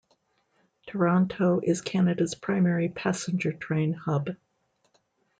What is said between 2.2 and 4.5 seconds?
primary passenger train hub.